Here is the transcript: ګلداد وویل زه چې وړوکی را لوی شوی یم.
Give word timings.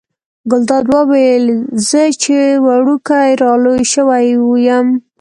ګلداد 0.51 0.85
وویل 0.93 1.45
زه 1.89 2.01
چې 2.23 2.37
وړوکی 2.65 3.29
را 3.41 3.51
لوی 3.63 3.81
شوی 3.93 4.23
یم. 4.67 4.87